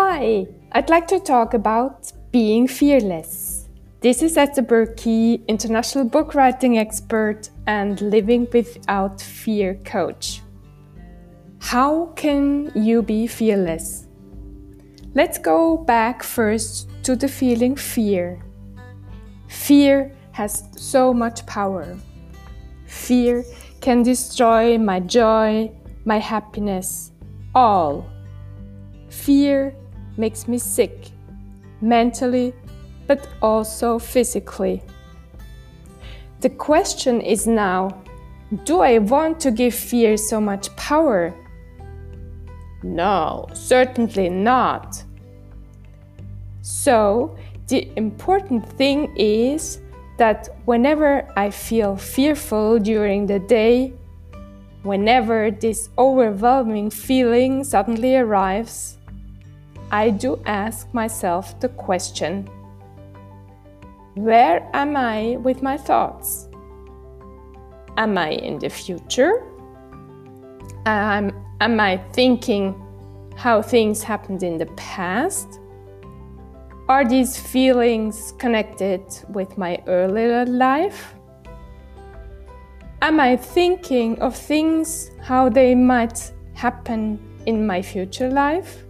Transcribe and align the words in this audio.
Hi, 0.00 0.46
I'd 0.70 0.90
like 0.90 1.08
to 1.08 1.18
talk 1.18 1.54
about 1.54 2.12
being 2.30 2.68
fearless. 2.68 3.66
This 4.00 4.22
is 4.22 4.36
Esther 4.36 4.62
Burkey, 4.62 5.44
international 5.48 6.04
book 6.04 6.36
writing 6.36 6.78
expert 6.78 7.50
and 7.66 8.00
living 8.00 8.46
without 8.52 9.20
fear 9.20 9.74
coach. 9.84 10.40
How 11.58 12.12
can 12.14 12.70
you 12.76 13.02
be 13.02 13.26
fearless? 13.26 14.06
Let's 15.14 15.36
go 15.36 15.78
back 15.78 16.22
first 16.22 16.88
to 17.02 17.16
the 17.16 17.26
feeling 17.26 17.74
fear. 17.74 18.40
Fear 19.48 20.12
has 20.30 20.62
so 20.76 21.12
much 21.12 21.44
power. 21.46 21.98
Fear 22.86 23.44
can 23.80 24.04
destroy 24.04 24.78
my 24.78 25.00
joy, 25.00 25.72
my 26.04 26.18
happiness, 26.18 27.10
all. 27.52 28.06
Fear 29.08 29.74
makes 30.18 30.48
me 30.48 30.58
sick, 30.58 31.10
mentally, 31.80 32.52
but 33.06 33.28
also 33.40 33.98
physically. 33.98 34.82
The 36.40 36.50
question 36.50 37.20
is 37.20 37.46
now 37.46 38.02
do 38.64 38.80
I 38.80 38.98
want 38.98 39.40
to 39.40 39.50
give 39.50 39.74
fear 39.74 40.16
so 40.16 40.40
much 40.40 40.74
power? 40.76 41.34
No, 42.82 43.46
certainly 43.52 44.28
not. 44.30 45.02
So, 46.62 47.36
the 47.66 47.90
important 47.96 48.66
thing 48.72 49.14
is 49.16 49.80
that 50.16 50.48
whenever 50.64 51.28
I 51.36 51.50
feel 51.50 51.96
fearful 51.96 52.78
during 52.78 53.26
the 53.26 53.38
day, 53.38 53.92
whenever 54.82 55.50
this 55.50 55.90
overwhelming 55.98 56.90
feeling 56.90 57.64
suddenly 57.64 58.16
arrives, 58.16 58.97
I 59.90 60.10
do 60.10 60.38
ask 60.44 60.92
myself 60.92 61.58
the 61.60 61.70
question 61.70 62.46
Where 64.14 64.68
am 64.74 64.96
I 64.96 65.38
with 65.40 65.62
my 65.62 65.78
thoughts? 65.78 66.48
Am 67.96 68.18
I 68.18 68.30
in 68.30 68.58
the 68.58 68.68
future? 68.68 69.42
Um, 70.84 71.32
am 71.60 71.80
I 71.80 71.96
thinking 72.12 72.74
how 73.36 73.62
things 73.62 74.02
happened 74.02 74.42
in 74.42 74.58
the 74.58 74.66
past? 74.76 75.58
Are 76.88 77.04
these 77.04 77.38
feelings 77.38 78.34
connected 78.38 79.02
with 79.30 79.56
my 79.56 79.82
earlier 79.86 80.44
life? 80.44 81.14
Am 83.00 83.20
I 83.20 83.36
thinking 83.36 84.20
of 84.20 84.36
things 84.36 85.10
how 85.22 85.48
they 85.48 85.74
might 85.74 86.30
happen 86.52 87.18
in 87.46 87.66
my 87.66 87.80
future 87.80 88.28
life? 88.28 88.84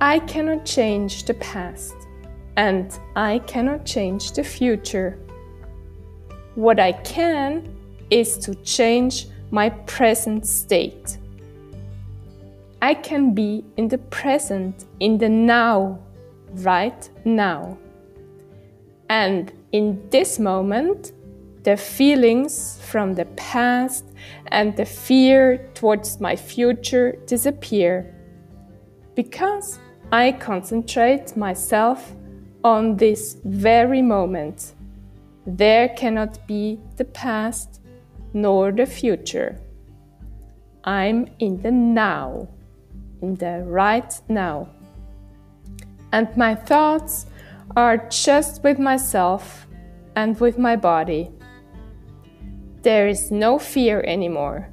I 0.00 0.18
cannot 0.18 0.66
change 0.66 1.24
the 1.24 1.32
past 1.34 1.94
and 2.58 2.98
I 3.14 3.38
cannot 3.46 3.86
change 3.86 4.32
the 4.32 4.44
future. 4.44 5.18
What 6.54 6.78
I 6.78 6.92
can 6.92 7.74
is 8.10 8.36
to 8.38 8.54
change 8.56 9.26
my 9.50 9.70
present 9.70 10.46
state. 10.46 11.16
I 12.82 12.92
can 12.92 13.32
be 13.32 13.64
in 13.78 13.88
the 13.88 13.96
present, 13.96 14.84
in 15.00 15.16
the 15.16 15.30
now, 15.30 15.98
right 16.56 17.08
now. 17.24 17.78
And 19.08 19.50
in 19.72 20.06
this 20.10 20.38
moment, 20.38 21.12
the 21.62 21.76
feelings 21.76 22.78
from 22.82 23.14
the 23.14 23.24
past 23.36 24.04
and 24.48 24.76
the 24.76 24.84
fear 24.84 25.70
towards 25.72 26.20
my 26.20 26.36
future 26.36 27.12
disappear 27.26 28.14
because 29.14 29.78
I 30.12 30.32
concentrate 30.32 31.36
myself 31.36 32.14
on 32.62 32.96
this 32.96 33.38
very 33.44 34.02
moment. 34.02 34.74
There 35.46 35.88
cannot 35.90 36.46
be 36.46 36.78
the 36.96 37.04
past 37.04 37.80
nor 38.32 38.70
the 38.70 38.86
future. 38.86 39.60
I'm 40.84 41.28
in 41.40 41.60
the 41.60 41.72
now, 41.72 42.48
in 43.20 43.34
the 43.34 43.64
right 43.66 44.12
now. 44.28 44.68
And 46.12 46.28
my 46.36 46.54
thoughts 46.54 47.26
are 47.76 47.96
just 48.08 48.62
with 48.62 48.78
myself 48.78 49.66
and 50.14 50.38
with 50.38 50.56
my 50.56 50.76
body. 50.76 51.30
There 52.82 53.08
is 53.08 53.32
no 53.32 53.58
fear 53.58 54.02
anymore. 54.06 54.68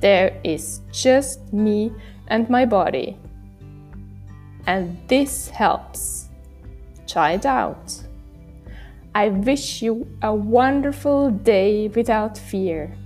There 0.00 0.38
is 0.44 0.82
just 0.92 1.52
me 1.52 1.92
and 2.28 2.50
my 2.50 2.66
body. 2.66 3.18
And 4.66 4.98
this 5.08 5.48
helps. 5.48 6.28
Try 7.06 7.32
it 7.32 7.46
out. 7.46 7.92
I 9.14 9.28
wish 9.28 9.82
you 9.82 10.06
a 10.22 10.34
wonderful 10.34 11.30
day 11.30 11.88
without 11.88 12.38
fear. 12.38 12.96